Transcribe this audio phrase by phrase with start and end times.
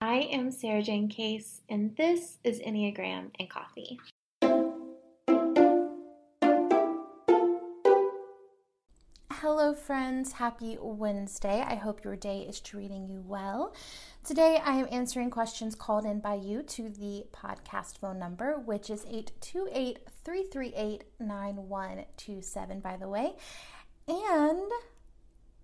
[0.00, 3.98] I am Sarajane Case, and this is Enneagram and Coffee.
[9.32, 10.32] Hello, friends.
[10.32, 11.64] Happy Wednesday.
[11.66, 13.74] I hope your day is treating you well.
[14.22, 18.90] Today, I am answering questions called in by you to the podcast phone number, which
[18.90, 23.32] is 828 338 9127, by the way.
[24.06, 24.70] And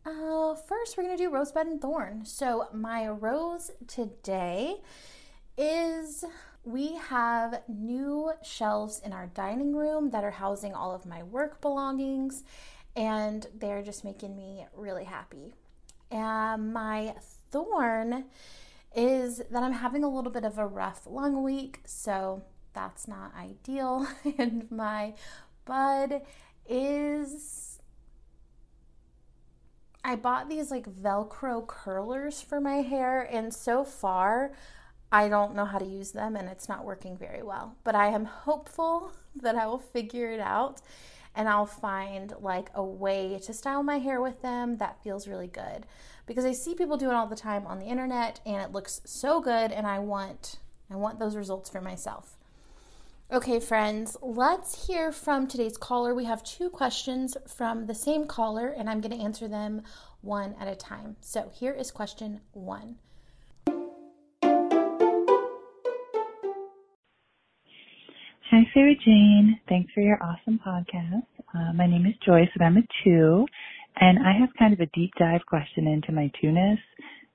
[0.04, 2.24] uh, first, we're going to do rosebud and thorn.
[2.24, 4.76] So, my rose today
[5.56, 6.24] is
[6.64, 11.60] we have new shelves in our dining room that are housing all of my work
[11.60, 12.44] belongings,
[12.96, 15.54] and they're just making me really happy.
[16.10, 17.14] And my
[17.50, 18.24] thorn
[18.94, 22.42] is that I'm having a little bit of a rough lung week, so
[22.74, 24.06] that's not ideal.
[24.38, 25.14] and my
[25.64, 26.22] bud
[26.68, 27.51] is
[30.04, 34.52] I bought these like Velcro curlers for my hair, and so far,
[35.12, 37.76] I don't know how to use them and it's not working very well.
[37.84, 40.80] But I am hopeful that I will figure it out
[41.34, 45.46] and I'll find like a way to style my hair with them that feels really
[45.46, 45.86] good.
[46.26, 49.02] Because I see people do it all the time on the internet and it looks
[49.04, 50.56] so good and I want
[50.90, 52.36] I want those results for myself.
[53.32, 56.14] Okay, friends, let's hear from today's caller.
[56.14, 59.80] We have two questions from the same caller, and I'm going to answer them
[60.20, 61.16] one at a time.
[61.22, 62.96] So here is question one.
[68.50, 69.60] Hi, Sarajane.
[69.66, 71.24] Thanks for your awesome podcast.
[71.54, 73.46] Uh, my name is Joyce, and I'm a two,
[73.96, 76.76] and I have kind of a deep dive question into my two-ness.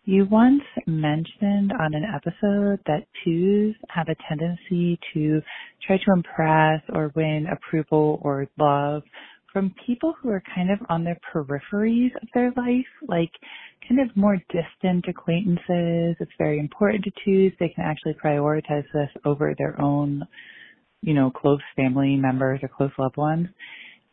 [0.07, 5.41] You once mentioned on an episode that twos have a tendency to
[5.85, 9.03] try to impress or win approval or love
[9.51, 13.31] from people who are kind of on the peripheries of their life, like
[13.85, 16.15] kind of more distant acquaintances.
[16.21, 17.51] It's very important to twos.
[17.59, 20.25] They can actually prioritize this over their own,
[21.01, 23.49] you know, close family members or close loved ones.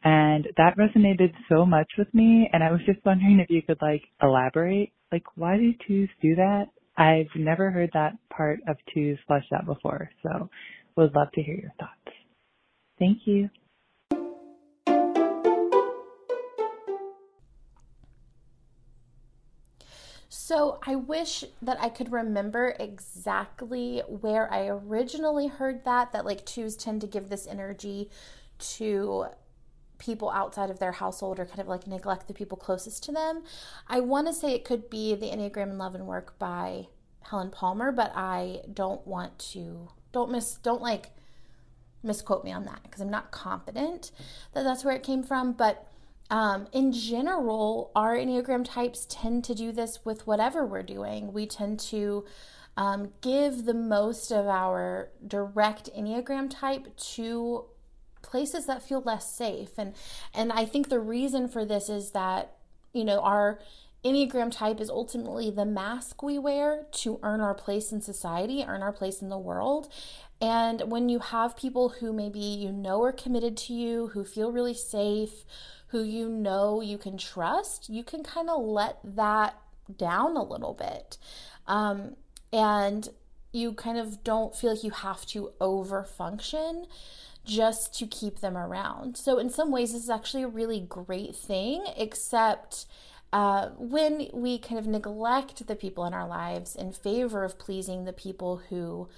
[0.02, 2.50] And that resonated so much with me.
[2.52, 6.35] And I was just wondering if you could like elaborate like, why do twos do
[6.35, 6.67] that?
[6.97, 10.51] I've never heard that part of twos fleshed out before, so
[10.97, 12.17] would love to hear your thoughts.
[12.98, 13.48] Thank you.
[20.29, 26.45] So, I wish that I could remember exactly where I originally heard that, that like
[26.45, 28.11] twos tend to give this energy
[28.77, 29.27] to
[30.04, 33.42] people outside of their household or kind of like neglect the people closest to them.
[33.88, 36.88] I want to say it could be the Enneagram in Love and Work by
[37.22, 41.10] Helen Palmer, but I don't want to don't miss don't like
[42.02, 44.10] misquote me on that because I'm not confident
[44.52, 45.88] that that's where it came from, but
[46.30, 51.32] um, in general, our Enneagram types tend to do this with whatever we're doing.
[51.32, 52.24] We tend to
[52.76, 57.66] um, give the most of our direct Enneagram type to
[58.24, 59.95] places that feel less safe and
[60.35, 62.57] and I think the reason for this is that
[62.92, 63.58] you know our
[64.05, 68.83] Enneagram type is ultimately the mask we wear to earn our place in society, earn
[68.83, 69.89] our place in the world.
[70.42, 74.52] And when you have people who maybe you know are committed to you, who feel
[74.52, 75.46] really safe,
[75.86, 79.58] who you know you can trust, you can kind of let that
[79.96, 81.17] down a little bit.
[81.67, 82.17] Um,
[82.52, 83.08] and
[83.54, 86.86] you kind of don't feel like you have to over function
[87.44, 89.16] just to keep them around.
[89.16, 92.86] So, in some ways, this is actually a really great thing, except
[93.32, 98.04] uh, when we kind of neglect the people in our lives in favor of pleasing
[98.04, 99.08] the people who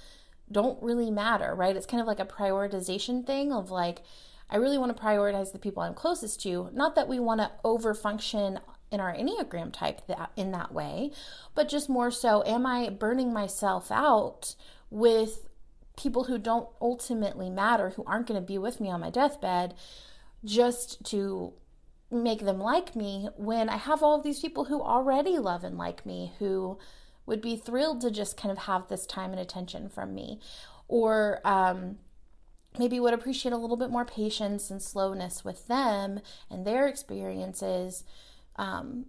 [0.51, 1.77] don't really matter, right?
[1.77, 4.03] It's kind of like a prioritization thing of like,
[4.49, 6.71] I really want to prioritize the people I'm closest to.
[6.73, 8.61] Not that we want to overfunction
[8.91, 11.11] in our Enneagram type that, in that way,
[11.55, 14.55] but just more so, am I burning myself out
[14.91, 15.49] with
[15.97, 19.75] people who don't ultimately matter, who aren't going to be with me on my deathbed,
[20.45, 21.53] just to
[22.11, 25.77] make them like me when I have all of these people who already love and
[25.77, 26.79] like me, who
[27.25, 30.39] would be thrilled to just kind of have this time and attention from me.
[30.87, 31.97] Or um,
[32.79, 38.05] maybe would appreciate a little bit more patience and slowness with them and their experiences.
[38.57, 39.07] Um,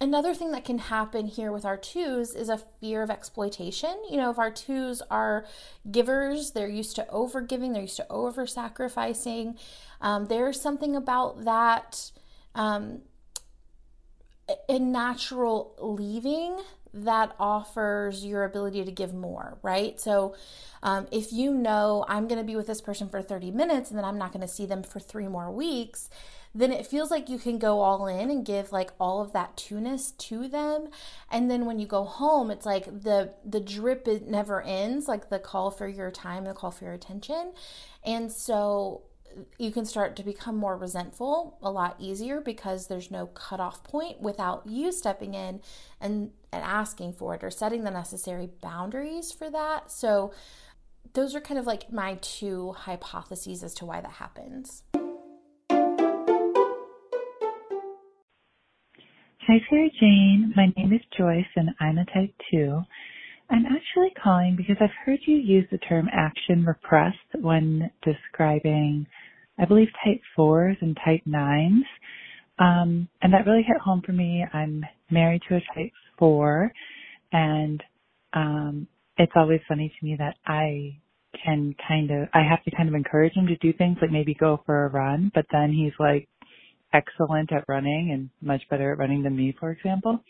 [0.00, 3.96] Another thing that can happen here with our twos is a fear of exploitation.
[4.08, 5.44] You know, if our twos are
[5.90, 9.58] givers, they're used to over giving, they're used to over sacrificing.
[10.00, 12.12] Um, there's something about that
[12.54, 13.00] um,
[14.68, 16.60] natural leaving
[16.94, 20.00] that offers your ability to give more, right?
[20.00, 20.36] So,
[20.80, 23.98] um, if you know I'm going to be with this person for 30 minutes and
[23.98, 26.08] then I'm not going to see them for three more weeks,
[26.54, 29.56] then it feels like you can go all in and give like all of that
[29.56, 30.88] two-ness to them
[31.30, 35.28] and then when you go home it's like the the drip it never ends like
[35.28, 37.52] the call for your time the call for your attention
[38.04, 39.02] and so
[39.36, 43.84] uh, you can start to become more resentful a lot easier because there's no cutoff
[43.84, 45.60] point without you stepping in
[46.00, 49.90] and, and asking for it or setting the necessary boundaries for that.
[49.90, 50.32] So,
[51.14, 54.82] those are kind of like my two hypotheses as to why that happens.
[59.48, 60.54] Hi, Sarah Jane.
[60.56, 62.80] My name is Joyce, and I'm a type 2.
[63.50, 69.06] I'm actually calling because I've heard you use the term action repressed when describing,
[69.58, 71.82] I believe, type 4s and type 9s.
[72.58, 74.44] Um, and that really hit home for me.
[74.54, 76.72] I'm married to a type 4,
[77.32, 77.82] and
[78.34, 80.98] um, it's always funny to me that I
[81.44, 84.34] can kind of, I have to kind of encourage him to do things like maybe
[84.34, 86.28] go for a run, but then he's like
[86.92, 90.20] excellent at running and much better at running than me, for example.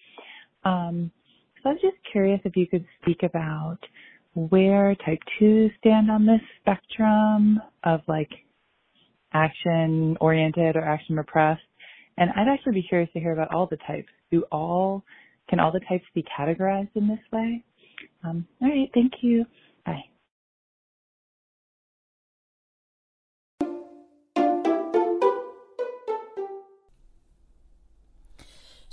[0.64, 1.10] Um,
[1.62, 3.78] so I was just curious if you could speak about
[4.34, 8.30] where type 2 stand on this spectrum of like
[9.32, 11.62] action oriented or action repressed.
[12.16, 14.08] And I'd actually be curious to hear about all the types.
[14.30, 15.04] Do all,
[15.48, 17.64] can all the types be categorized in this way?
[18.24, 18.90] Um, all right.
[18.94, 19.44] Thank you.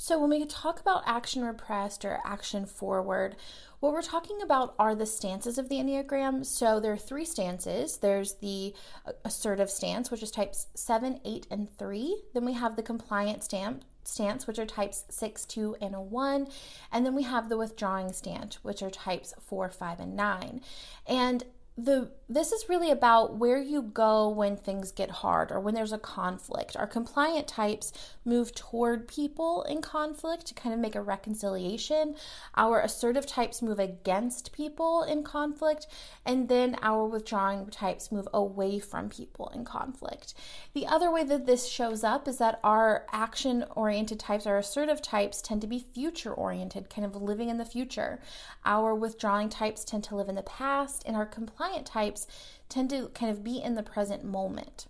[0.05, 3.37] So, when we talk about action repressed or action forward,
[3.79, 6.45] what we're talking about are the stances of the Enneagram.
[6.45, 8.75] So, there are three stances there's the
[9.07, 12.21] uh, assertive stance, which is types 7, 8, and 3.
[12.35, 16.49] Then we have the compliant stamp, stance, which are types 6, 2, and a 1.
[16.91, 20.61] And then we have the withdrawing stance, which are types 4, 5, and 9.
[21.07, 21.45] And
[21.77, 25.91] the this is really about where you go when things get hard or when there's
[25.91, 26.75] a conflict.
[26.75, 27.93] Our compliant types
[28.23, 32.15] move toward people in conflict to kind of make a reconciliation.
[32.55, 35.85] Our assertive types move against people in conflict,
[36.25, 40.33] and then our withdrawing types move away from people in conflict.
[40.73, 45.01] The other way that this shows up is that our action oriented types, our assertive
[45.01, 48.19] types, tend to be future oriented, kind of living in the future.
[48.65, 52.27] Our withdrawing types tend to live in the past, and our compliant types
[52.69, 54.87] tend to kind of be in the present moment.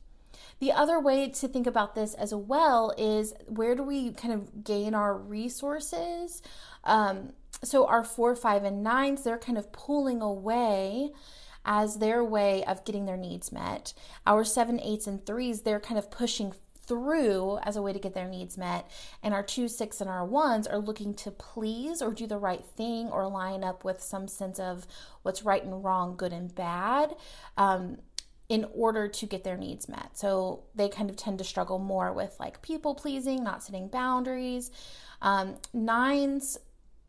[0.59, 4.63] The other way to think about this as well is where do we kind of
[4.63, 6.41] gain our resources?
[6.83, 7.33] Um,
[7.63, 11.11] so, our four, five, and nines, they're kind of pulling away
[11.65, 13.93] as their way of getting their needs met.
[14.25, 16.53] Our seven, eights, and threes, they're kind of pushing
[16.87, 18.89] through as a way to get their needs met.
[19.23, 22.63] And our two, six, and our ones are looking to please or do the right
[22.63, 24.87] thing or line up with some sense of
[25.23, 27.15] what's right and wrong, good and bad.
[27.57, 27.97] Um,
[28.47, 30.11] in order to get their needs met.
[30.13, 34.69] So they kind of tend to struggle more with like people pleasing, not setting boundaries.
[35.21, 36.57] Um, nines,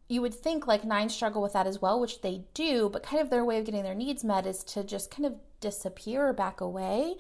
[0.09, 3.21] you would think like nines struggle with that as well, which they do, but kind
[3.21, 6.33] of their way of getting their needs met is to just kind of disappear or
[6.33, 7.17] back away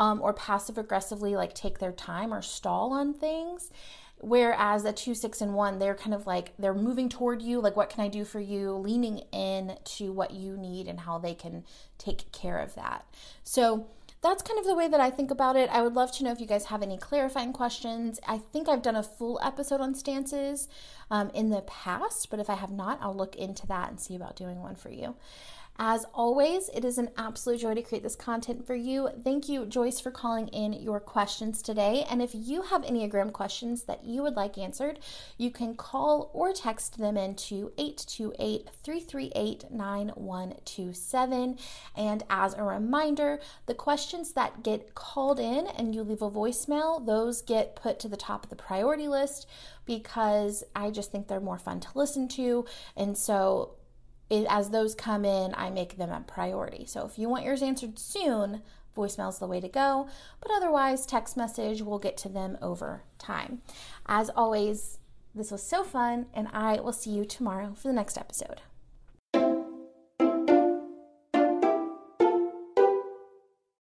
[0.00, 3.70] um, or passive aggressively like take their time or stall on things.
[4.22, 7.76] Whereas a two, six, and one, they're kind of like they're moving toward you, like
[7.76, 11.34] what can I do for you, leaning in to what you need and how they
[11.34, 11.64] can
[11.96, 13.06] take care of that.
[13.44, 13.86] So
[14.22, 15.70] that's kind of the way that I think about it.
[15.70, 18.20] I would love to know if you guys have any clarifying questions.
[18.28, 20.68] I think I've done a full episode on stances
[21.10, 24.14] um, in the past, but if I have not, I'll look into that and see
[24.16, 25.16] about doing one for you.
[25.82, 29.08] As always, it is an absolute joy to create this content for you.
[29.24, 32.04] Thank you, Joyce, for calling in your questions today.
[32.10, 34.98] And if you have Enneagram questions that you would like answered,
[35.38, 41.58] you can call or text them into 828 338 9127.
[41.96, 47.06] And as a reminder, the questions that get called in and you leave a voicemail,
[47.06, 49.48] those get put to the top of the priority list
[49.86, 52.66] because I just think they're more fun to listen to.
[52.98, 53.76] And so
[54.30, 56.86] it, as those come in, I make them a priority.
[56.86, 58.62] So if you want yours answered soon,
[58.96, 60.08] voicemail is the way to go.
[60.40, 63.62] But otherwise, text message, we'll get to them over time.
[64.06, 64.98] As always,
[65.34, 68.62] this was so fun, and I will see you tomorrow for the next episode.